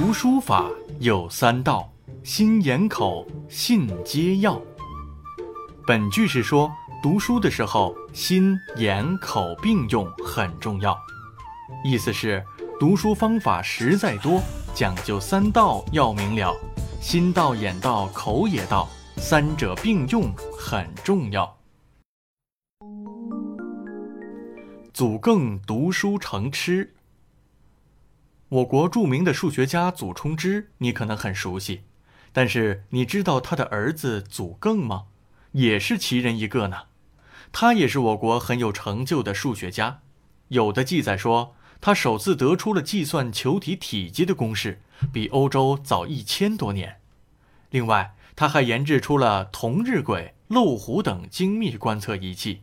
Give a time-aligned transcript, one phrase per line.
[0.00, 1.92] 读书法有三到，
[2.22, 4.56] 心眼口信皆要。
[5.84, 6.70] 本句是说，
[7.02, 10.96] 读书的时候心眼口并用很重要。
[11.84, 12.40] 意思是，
[12.78, 14.40] 读书方法实在多，
[14.72, 16.54] 讲究三到要明了，
[17.00, 21.58] 心到、眼到、口也到，三者并用很重要。
[24.94, 26.94] 祖更读书成痴。
[28.50, 31.82] 我国著名的数学家祖冲之，你可能很熟悉，
[32.32, 35.04] 但是你知道他的儿子祖更吗？
[35.52, 36.84] 也是奇人一个呢。
[37.52, 40.00] 他也是我国很有成就的数学家。
[40.48, 44.80] 有的记载说，他首次得出了计算球体体积的公式，
[45.12, 47.00] 比欧洲早一千多年。
[47.68, 52.62] 另外，他还研制出了同日晷、漏壶等精密观测仪器。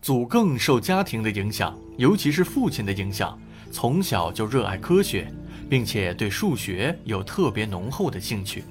[0.00, 3.40] 祖更受家庭的影响，尤其是父亲的影响。
[3.72, 5.26] 从小就热爱科学，
[5.68, 8.62] 并且对数学有特别浓厚的兴趣。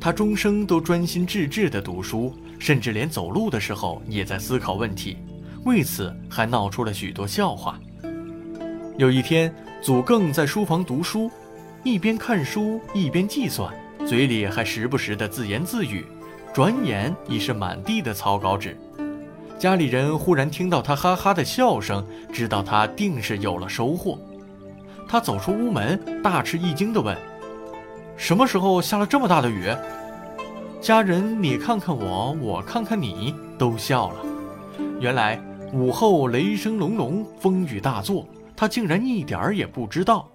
[0.00, 5.18] 他终生都专心致志地读书，甚至连走路的时候也在思考问题，
[5.66, 7.78] 为此还闹出了许多笑话。
[8.96, 11.30] 有一天，祖更在书房读书，
[11.84, 13.70] 一边看书一边计算，
[14.06, 16.04] 嘴里还时不时地自言自语，
[16.54, 18.74] 转眼已是满地的草稿纸。
[19.60, 24.18] 家里人忽然听到他哈哈的笑声，知道他定是有了收获。
[25.06, 27.14] 他走出屋门，大吃一惊地问
[28.16, 29.70] ：“什么时候下了这么大的雨？”
[30.80, 34.24] 家人你看看我，我看看你，都笑了。
[34.98, 35.38] 原来
[35.74, 40.26] 午后雷声隆隆，风雨大作，他竟然一点儿也不知道。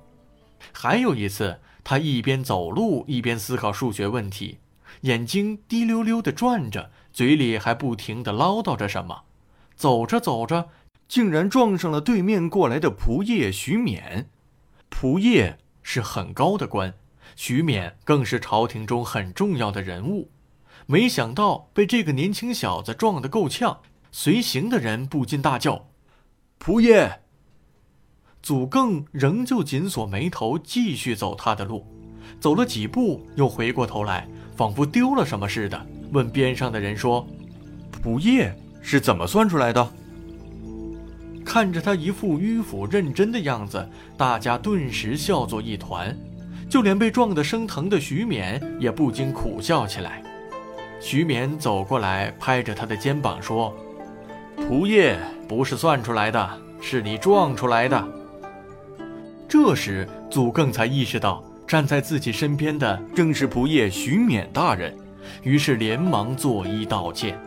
[0.71, 4.59] 还有一次，他一边走路一边思考数学问题，
[5.01, 9.23] 眼睛滴溜溜地转着，嘴里还不停地唠叨着什么。
[9.75, 10.69] 走着走着，
[11.07, 14.25] 竟然撞上了对面过来的仆射徐勉。
[14.89, 16.93] 仆射是很高的官，
[17.35, 20.31] 徐勉更是朝廷中很重要的人物。
[20.87, 23.79] 没想到被这个年轻小子撞得够呛，
[24.11, 25.89] 随行的人不禁大叫
[26.59, 27.19] ：“仆射！”
[28.41, 31.87] 祖更仍旧紧锁眉头，继续走他的路。
[32.39, 37.27] 走了几步，又回过头来，仿佛丢了什么似的，问边上的人说
[38.03, 39.87] ：“仆夜是怎么算出来的？”
[41.45, 46.17] 看着他一副迂腐认真的样子，大家顿时笑作一团，
[46.69, 50.23] 就连被撞得生疼的徐勉也不禁苦笑起来。
[50.99, 53.75] 徐勉走过来，拍着他的肩膀说
[54.57, 56.49] ：“仆夜不是算出来的，
[56.81, 58.07] 是你撞出来的。”
[59.47, 61.43] 这时，祖更才意识到
[61.75, 64.95] 站在自己身边的正是仆夜徐勉大人，
[65.43, 67.37] 于是连忙作揖道歉。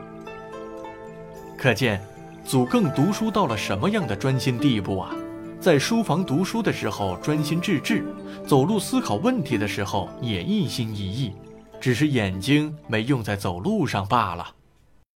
[1.56, 1.98] 可见。
[2.44, 5.16] 祖更读书到了什么样的专心地步啊？
[5.58, 8.04] 在书房读书的时候专心致志，
[8.46, 11.32] 走路思考问题的时候也一心一意，
[11.80, 14.46] 只是眼睛没用在走路上罢了。